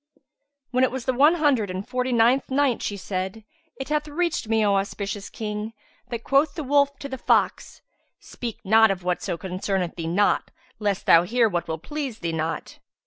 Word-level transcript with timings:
When 0.71 0.83
it 0.83 0.89
was 0.89 1.05
the 1.05 1.13
One 1.13 1.35
Hundred 1.35 1.69
and 1.69 1.87
Forty 1.87 2.11
ninth 2.11 2.49
Night, 2.49 2.81
She 2.81 2.97
said, 2.97 3.43
It 3.75 3.89
hath 3.89 4.07
reached 4.07 4.47
me, 4.49 4.65
O 4.65 4.73
auspicious 4.77 5.29
King, 5.29 5.73
that 6.07 6.23
quoth 6.23 6.55
the 6.55 6.63
wolf 6.63 6.97
to 6.97 7.07
the 7.07 7.19
fox, 7.19 7.83
"Speak 8.19 8.57
not 8.63 8.89
of 8.89 9.03
whatso 9.03 9.37
concerneth 9.37 9.97
thee 9.97 10.07
not, 10.07 10.49
lest 10.79 11.05
thou 11.05 11.21
hear 11.21 11.47
what 11.47 11.67
will 11.67 11.77
please 11.77 12.17
thee 12.17 12.33
not!" 12.33 12.79